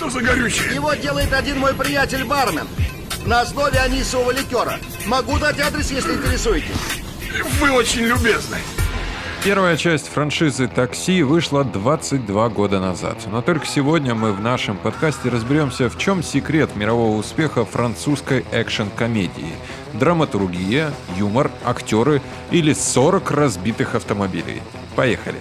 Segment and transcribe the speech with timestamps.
[0.00, 0.76] Что за горючее?
[0.76, 2.66] Его делает один мой приятель-бармен.
[3.26, 4.78] На основе анисового ликера.
[5.04, 6.70] Могу дать адрес, если интересуетесь.
[7.60, 8.56] Вы очень любезны.
[9.44, 13.18] Первая часть франшизы «Такси» вышла 22 года назад.
[13.30, 19.52] Но только сегодня мы в нашем подкасте разберемся, в чем секрет мирового успеха французской экшн-комедии.
[19.92, 24.62] Драматургия, юмор, актеры или 40 разбитых автомобилей.
[24.96, 25.40] Поехали!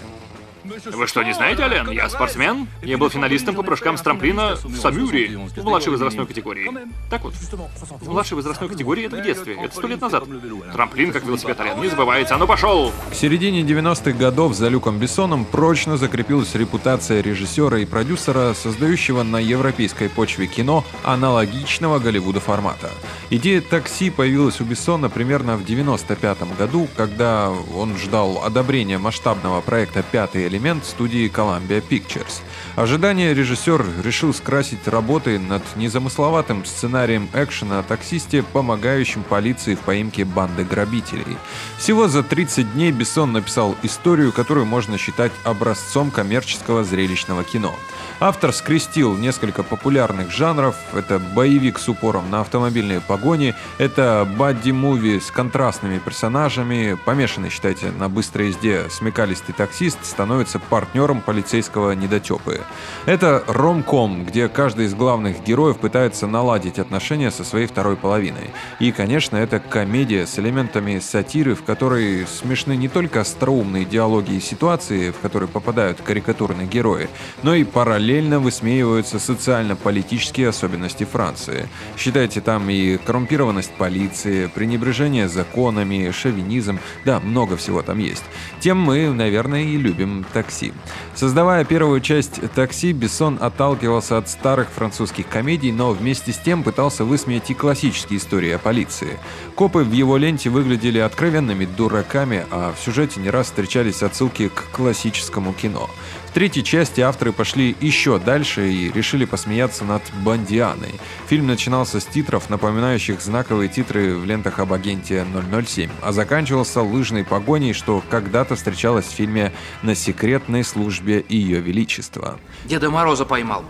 [0.70, 1.90] Вы что, не знаете, Ален?
[1.90, 2.68] Я спортсмен.
[2.84, 6.70] Я был финалистом по прыжкам с трамплина в Самюре, в младшей возрастной категории.
[7.10, 10.26] Так вот, в младшей возрастной категории это в детстве, это сто лет назад.
[10.74, 12.36] Трамплин, как велосипед, Ален, не забывается.
[12.36, 12.92] А ну пошел!
[13.12, 19.38] К середине 90-х годов за Люком Бессоном прочно закрепилась репутация режиссера и продюсера, создающего на
[19.38, 22.92] европейской почве кино аналогичного Голливуда формата.
[23.32, 30.04] Идея «Такси» появилась у Бессона примерно в 95 году, когда он ждал одобрения масштабного проекта
[30.04, 32.42] «Пятый элемент» элемент студии Columbia Pictures.
[32.76, 40.26] Ожидание режиссер решил скрасить работой над незамысловатым сценарием экшена о таксисте, помогающем полиции в поимке
[40.26, 41.38] банды грабителей.
[41.78, 47.74] Всего за 30 дней Бессон написал историю, которую можно считать образцом коммерческого зрелищного кино.
[48.22, 50.76] Автор скрестил несколько популярных жанров.
[50.94, 58.10] Это боевик с упором на автомобильные погони, это бадди-муви с контрастными персонажами, помешанный, считайте, на
[58.10, 62.62] быстрой езде смекалистый таксист становится партнером полицейского недотепы.
[63.06, 68.50] Это ромком, где каждый из главных героев пытается наладить отношения со своей второй половиной.
[68.80, 74.40] И, конечно, это комедия с элементами сатиры, в которой смешны не только остроумные диалоги и
[74.40, 77.10] ситуации, в которые попадают карикатурные герои,
[77.44, 81.68] но и параллельно высмеиваются социально-политические особенности Франции.
[81.98, 88.24] Считайте там и коррумпированность полиции, пренебрежение законами, шовинизм, да, много всего там есть.
[88.60, 90.74] Тем мы, наверное, и любим такси.
[91.16, 97.04] Создавая первую часть «Такси», Бессон отталкивался от старых французских комедий, но вместе с тем пытался
[97.04, 99.20] высмеять и классические истории о полиции.
[99.56, 104.70] Копы в его ленте выглядели откровенными дураками, а в сюжете не раз встречались отсылки к
[104.72, 105.90] классическому кино.
[106.30, 110.94] В третьей части авторы пошли еще дальше и решили посмеяться над Бандианой.
[111.28, 115.26] Фильм начинался с титров, напоминающих знаковые титры в лентах об агенте
[115.66, 119.52] 007, а заканчивался лыжной погоней, что когда-то встречалось в фильме
[119.82, 122.38] «На секретной службе Ее Величества».
[122.66, 123.66] Деда Мороза поймал.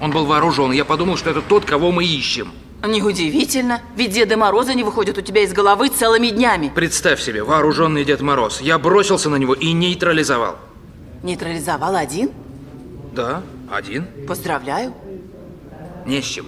[0.00, 2.52] Он был вооружен, я подумал, что это тот, кого мы ищем.
[2.86, 6.72] Неудивительно, ведь Деда Мороза не выходят у тебя из головы целыми днями.
[6.74, 8.62] Представь себе, вооруженный Дед Мороз.
[8.62, 10.56] Я бросился на него и нейтрализовал.
[11.22, 12.30] Нейтрализовал один?
[13.12, 14.06] Да, один.
[14.26, 14.94] Поздравляю.
[16.06, 16.46] Не с чем.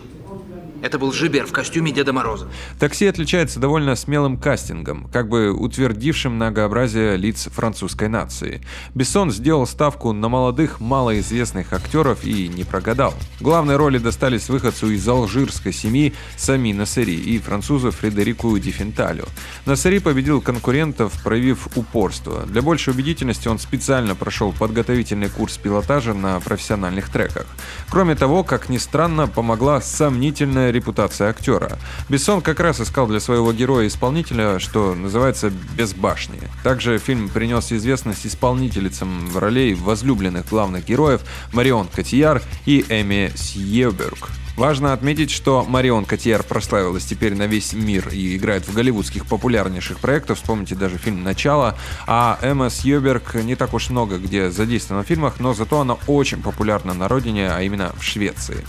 [0.83, 2.49] Это был Жибер в костюме Деда Мороза.
[2.79, 8.63] Такси отличается довольно смелым кастингом, как бы утвердившим многообразие лиц французской нации.
[8.95, 13.15] Бессон сделал ставку на молодых, малоизвестных актеров и не прогадал.
[13.41, 19.27] Главные роли достались выходцу из алжирской семьи Сами Насери и французу Фредерику Дифенталю.
[19.67, 22.45] Насери победил конкурентов, проявив упорство.
[22.47, 27.47] Для большей убедительности он специально прошел подготовительный курс пилотажа на профессиональных треках.
[27.91, 31.79] Кроме того, как ни странно, помогла сомнительная репутация актера.
[32.09, 36.41] Бессон как раз искал для своего героя-исполнителя, что называется, без башни.
[36.63, 41.23] Также фильм принес известность исполнительницам в ролей возлюбленных главных героев
[41.53, 44.31] Марион Котияр и Эми Сьеберг.
[44.61, 49.99] Важно отметить, что Марион Котьяр прославилась теперь на весь мир и играет в голливудских популярнейших
[50.01, 55.09] проектах, вспомните даже фильм «Начало», а Эмма Сьюберг не так уж много где задействована в
[55.09, 58.63] фильмах, но зато она очень популярна на родине, а именно в Швеции.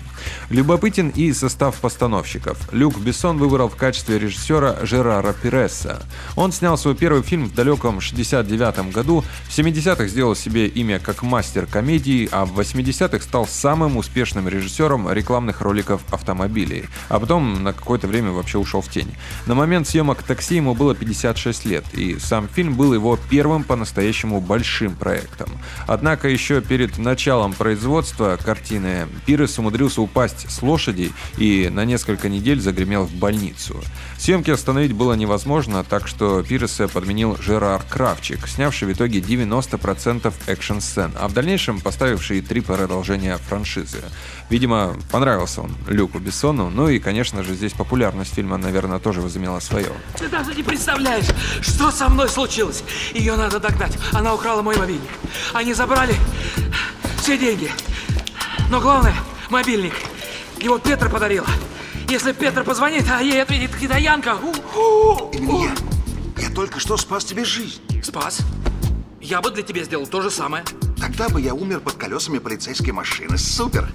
[0.50, 2.58] Любопытен и состав постановщиков.
[2.72, 6.04] Люк Бессон выбрал в качестве режиссера Жерара Пиресса.
[6.36, 11.24] Он снял свой первый фильм в далеком 69 году, в 70-х сделал себе имя как
[11.24, 17.74] мастер комедии, а в 80-х стал самым успешным режиссером рекламных роликов автомобилей, а потом на
[17.74, 19.14] какое-то время вообще ушел в тень.
[19.46, 24.42] На момент съемок «Такси» ему было 56 лет, и сам фильм был его первым по-настоящему
[24.42, 25.50] большим проектом.
[25.88, 32.60] Однако еще перед началом производства картины Пирес умудрился упасть с лошади и на несколько недель
[32.60, 33.82] загремел в больницу.
[34.18, 41.14] Съемки остановить было невозможно, так что Пиреса подменил Жерар Кравчик, снявший в итоге 90% экшн-сцен,
[41.18, 44.04] а в дальнейшем поставивший три продолжения франшизы.
[44.50, 49.60] Видимо, понравился он Люку Бессону, ну и, конечно же, здесь популярность фильма, наверное, тоже возымела
[49.60, 49.92] свое.
[50.18, 51.28] Ты даже не представляешь,
[51.62, 52.84] что со мной случилось.
[53.14, 53.98] Ее надо догнать.
[54.12, 55.10] Она украла мой мобильник.
[55.54, 56.16] Они забрали
[57.22, 57.72] все деньги.
[58.70, 59.16] Но главное,
[59.52, 59.94] мобильник.
[60.60, 61.48] Его Петра подарила.
[62.10, 64.38] Если Петр позвонит, а ей ответит китаянка.
[65.34, 65.82] Нет,
[66.38, 67.82] я только что спас тебе жизнь.
[68.04, 68.40] Спас?
[69.22, 70.64] Я бы для тебя сделал то же самое.
[71.00, 73.38] Тогда бы я умер под колесами полицейской машины.
[73.38, 73.88] Супер!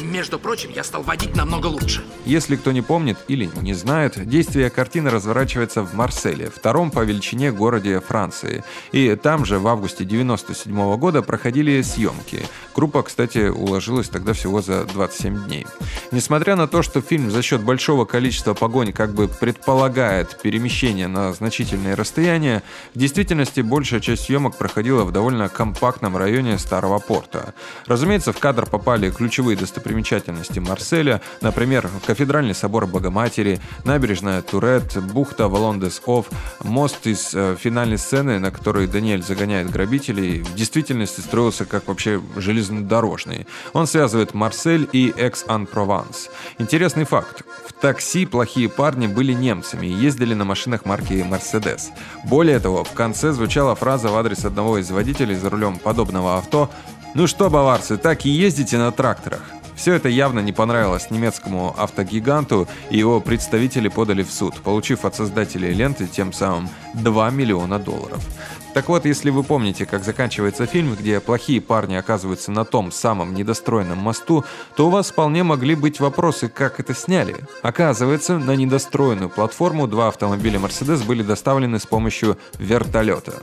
[0.00, 2.02] Между прочим, я стал водить намного лучше.
[2.24, 7.52] Если кто не помнит или не знает, действие картины разворачивается в Марселе, втором по величине
[7.52, 8.64] городе Франции.
[8.90, 12.44] И там же в августе 97 года проходили съемки.
[12.74, 15.66] Группа, кстати, уложилась тогда всего за 27 дней.
[16.10, 21.32] Несмотря на то, что фильм за счет большого количества погонь как бы предполагает перемещение на
[21.32, 22.64] значительные расстояния,
[22.94, 27.54] в действительности большая часть съемок проходила в довольно компактном районе Старого порта.
[27.86, 36.26] Разумеется, в кадр попали ключевые достопримечательности Марселя, например, кафедральный собор Богоматери, набережная Турет, бухта Валон-дес-Ов,
[36.62, 42.20] мост из э, финальной сцены, на которой Даниэль загоняет грабителей, в действительности строился как вообще
[42.36, 43.46] железнодорожный.
[43.72, 46.30] Он связывает Марсель и Экс-Ан-Прованс.
[46.58, 47.42] Интересный факт.
[47.66, 51.90] В такси плохие парни были немцами и ездили на машинах марки Mercedes.
[52.24, 56.70] Более того, в конце звучала фраза в адрес одного из водителей за рулем подобного авто
[57.14, 59.42] «Ну что, баварцы, так и ездите на тракторах?»
[59.76, 65.16] Все это явно не понравилось немецкому автогиганту, и его представители подали в суд, получив от
[65.16, 68.24] создателей ленты тем самым 2 миллиона долларов.
[68.74, 73.32] Так вот, если вы помните, как заканчивается фильм, где плохие парни оказываются на том самом
[73.32, 74.44] недостроенном мосту,
[74.76, 77.36] то у вас вполне могли быть вопросы, как это сняли.
[77.62, 83.34] Оказывается, на недостроенную платформу два автомобиля Mercedes были доставлены с помощью вертолета.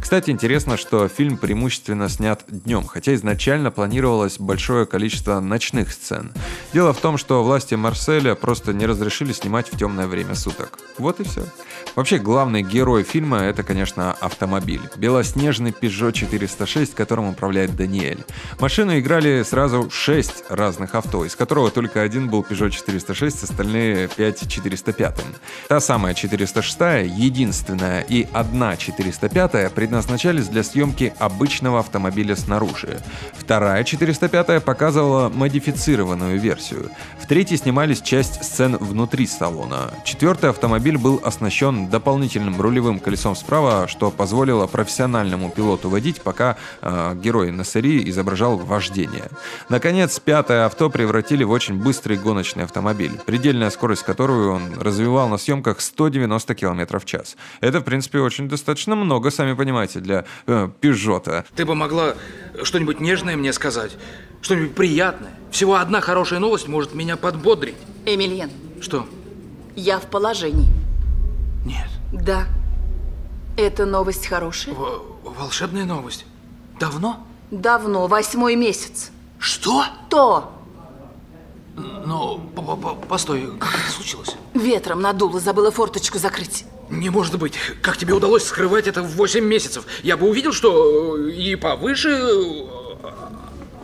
[0.00, 6.32] Кстати, интересно, что фильм преимущественно снят днем, хотя изначально планировалось большое количество ночных сцен.
[6.72, 10.80] Дело в том, что власти Марселя просто не разрешили снимать в темное время суток.
[10.98, 11.44] Вот и все.
[11.94, 14.79] Вообще, главный герой фильма это, конечно, автомобиль.
[14.96, 18.24] Белоснежный Peugeot 406, которым управляет Даниэль.
[18.58, 24.48] Машину играли сразу 6 разных авто, из которого только один был Peugeot 406, остальные 5
[24.48, 25.24] 405.
[25.68, 33.00] Та самая 406, единственная и одна 405 предназначались для съемки обычного автомобиля снаружи.
[33.50, 36.88] Вторая 405 показывала модифицированную версию.
[37.18, 39.92] В третьей снимались часть сцен внутри салона.
[40.04, 47.16] Четвертый автомобиль был оснащен дополнительным рулевым колесом справа, что позволило профессиональному пилоту водить, пока э,
[47.16, 49.28] герой Нассери изображал вождение.
[49.68, 55.38] Наконец, пятое авто превратили в очень быстрый гоночный автомобиль, предельная скорость которую он развивал на
[55.38, 57.36] съемках 190 км в час.
[57.60, 61.44] Это, в принципе, очень достаточно много, сами понимаете, для э, Пежота.
[61.56, 62.14] Ты бы могла
[62.62, 63.92] что-нибудь нежное мне сказать,
[64.42, 65.32] что-нибудь приятное.
[65.50, 67.74] Всего одна хорошая новость может меня подбодрить.
[68.06, 68.50] Эмильен,
[68.80, 69.06] Что?
[69.74, 70.68] я в положении.
[71.66, 71.88] Нет.
[72.12, 72.46] Да.
[73.56, 74.74] Это новость хорошая?
[74.74, 76.24] В- волшебная новость.
[76.78, 77.26] Давно?
[77.50, 79.10] Давно, восьмой месяц.
[79.38, 79.84] Что?
[80.08, 80.52] То!
[81.76, 84.36] Ну, по- по- по- постой, как это случилось?
[84.54, 86.64] Ветром надуло, забыла форточку закрыть.
[86.90, 87.54] Не может быть.
[87.82, 89.84] Как тебе удалось скрывать это в 8 месяцев?
[90.02, 92.10] Я бы увидел, что э, и повыше...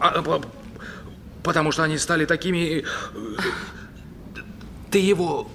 [0.01, 0.43] э, а, по-
[1.43, 2.81] потому что они стали такими...
[2.81, 2.85] э,
[4.91, 5.49] Ты его...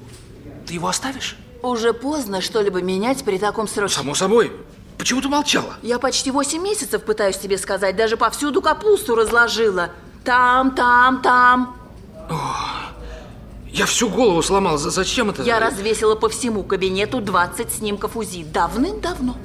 [0.67, 1.35] Ты его оставишь?
[1.63, 3.93] Уже поздно что-либо менять при таком сроке.
[3.93, 4.51] Само собой.
[4.97, 5.75] Почему ты молчала?
[5.81, 9.89] Я почти восемь месяцев пытаюсь тебе сказать, даже повсюду капусту разложила.
[10.23, 11.75] Там, там, там.
[13.71, 14.77] Я всю голову сломал.
[14.77, 15.43] За- Зачем это?
[15.43, 18.43] Я развесила по всему кабинету 20 снимков УЗИ.
[18.43, 19.37] Давным-давно.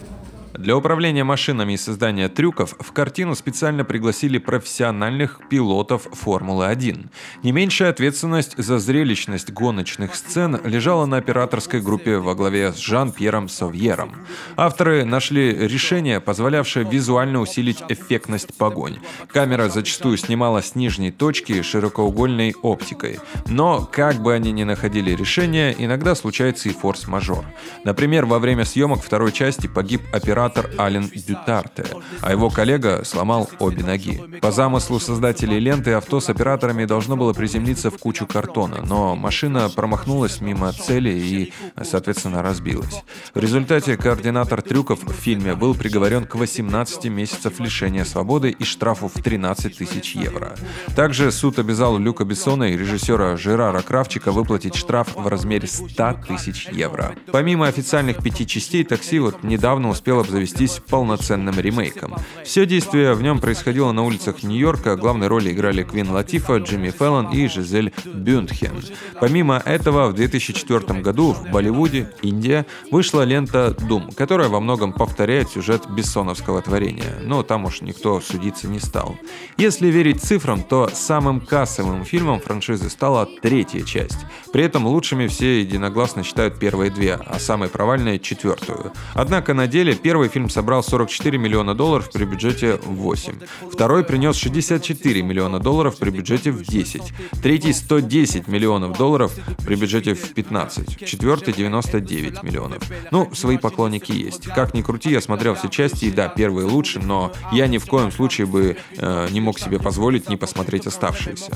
[0.59, 7.09] Для управления машинами и создания трюков в картину специально пригласили профессиональных пилотов Формулы-1.
[7.43, 13.51] Не меньшая ответственность за зрелищность гоночных сцен лежала на операторской группе во главе с Жан-Пьером
[13.51, 14.15] Совьером.
[14.57, 18.99] Авторы нашли решение, позволявшее визуально усилить эффектность погонь.
[19.29, 23.21] Камера зачастую снимала с нижней точки широкоугольной оптикой.
[23.47, 27.45] Но, как бы они ни находили решение, иногда случается и форс-мажор.
[27.85, 30.46] Например, во время съемок второй части погиб оператор
[30.79, 31.87] Ален Дютарте,
[32.21, 34.23] а его коллега сломал обе ноги.
[34.41, 39.69] По замыслу создателей ленты авто с операторами должно было приземлиться в кучу картона, но машина
[39.69, 43.03] промахнулась мимо цели и, соответственно, разбилась.
[43.37, 49.09] В результате координатор трюков в фильме был приговорен к 18 месяцев лишения свободы и штрафу
[49.15, 50.55] в 13 тысяч евро.
[50.97, 56.67] Также суд обязал Люка Бессона и режиссера Жерара Кравчика выплатить штраф в размере 100 тысяч
[56.69, 57.15] евро.
[57.31, 62.15] Помимо официальных пяти частей, такси вот недавно успел обзавестись полноценным ремейком.
[62.43, 67.31] Все действие в нем происходило на улицах Нью-Йорка, главной роли играли Квин Латифа, Джимми Фэллон
[67.33, 68.83] и Жизель Бюндхен.
[69.21, 75.51] Помимо этого, в 2004 году в Болливуде, Индия, вышла лента «Дум», которая во многом повторяет
[75.51, 79.17] сюжет бессоновского творения, но там уж никто судиться не стал.
[79.59, 84.19] Если верить цифрам, то самым кассовым фильмом франшизы стала третья часть.
[84.51, 88.93] При этом лучшими все единогласно считают первые две, а самой провальной— четвертую.
[89.15, 93.41] Однако на деле Первый фильм собрал 44 миллиона долларов при бюджете в 8.
[93.73, 97.03] Второй принес 64 миллиона долларов при бюджете в 10.
[97.43, 99.33] Третий 110 миллионов долларов
[99.65, 101.05] при бюджете в 15.
[101.05, 102.85] Четвертый 99 миллионов.
[103.17, 104.45] Ну, свои поклонники есть.
[104.49, 107.87] Как ни крути, я смотрел все части, и да, первый лучше, но я ни в
[107.87, 111.51] коем случае бы э, не мог себе позволить не посмотреть оставшиеся.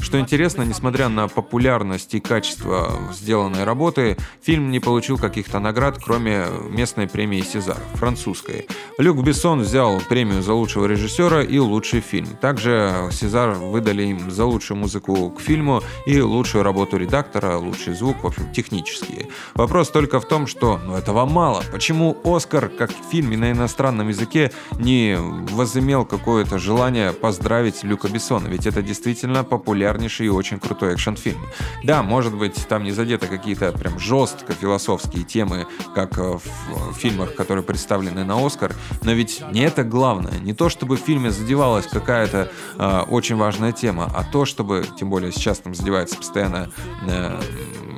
[0.00, 6.46] Что интересно, несмотря на популярность и качество сделанной работы, фильм не получил каких-то наград, кроме
[6.68, 8.66] местной премии «Сезар», французской.
[8.98, 12.26] Люк Бессон взял премию за лучшего режиссера и лучший фильм.
[12.40, 18.24] Также «Сезар» выдали им за лучшую музыку к фильму и лучшую работу редактора, лучший звук,
[18.24, 19.28] в общем, технические.
[19.54, 21.62] Вопрос только в том, что ну, этого мало.
[21.70, 28.48] Почему «Оскар», как в фильме на иностранном языке, не возымел какое-то желание поздравить Люка Бессона?
[28.48, 31.40] Ведь это действительно популярнейший и очень крутой экшн-фильм.
[31.84, 37.34] Да, может быть, там не задеты какие-то прям жестко философские темы, как э, в фильмах,
[37.34, 40.38] которые представлены на Оскар, но ведь не это главное.
[40.40, 45.10] Не то, чтобы в фильме задевалась какая-то э, очень важная тема, а то, чтобы, тем
[45.10, 46.70] более сейчас там задевается постоянно
[47.06, 47.38] э,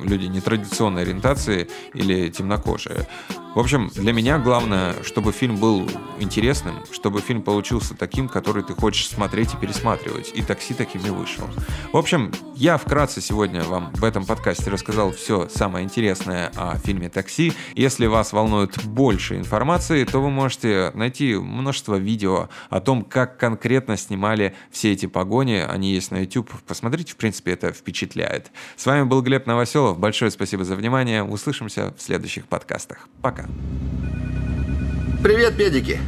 [0.02, 3.06] люди нетрадиционной ориентации или темнокожие.
[3.52, 5.90] В общем, для меня главное, чтобы фильм был
[6.20, 10.30] интересным, чтобы фильм получился таким, который ты хочешь смотреть и пересматривать.
[10.34, 11.48] И такси таким и вышел.
[11.92, 17.08] В общем, я вкратце сегодня вам в этом подкасте рассказал все самое интересное о фильме
[17.08, 17.52] «Такси».
[17.74, 23.96] Если вас волнует больше информации, то вы можете найти множество видео о том, как конкретно
[23.96, 25.64] снимали все эти погони.
[25.68, 26.50] Они есть на YouTube.
[26.68, 28.52] Посмотрите, в принципе, это впечатляет.
[28.76, 29.98] С вами был Глеб Новоселов.
[29.98, 31.24] Большое спасибо за внимание.
[31.24, 33.08] Услышимся в следующих подкастах.
[33.20, 33.39] Пока.
[35.22, 35.98] Привет, педики.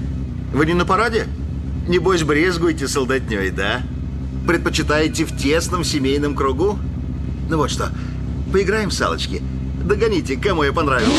[0.53, 1.27] Вы не на параде?
[1.89, 3.83] Небось, брезгуете солдатней, да?
[4.47, 6.79] Предпочитаете в тесном семейном кругу?
[7.49, 7.91] Ну вот что,
[8.53, 9.43] поиграем в салочки.
[9.85, 11.12] Догоните, кому я понравился.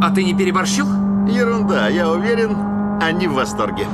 [0.00, 0.86] А ты не переборщил?
[1.28, 2.56] Ерунда, я уверен,
[3.00, 3.86] они в восторге.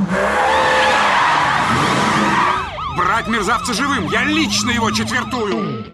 [3.30, 4.08] Мерзавца живым!
[4.08, 5.84] Я лично его четвертую!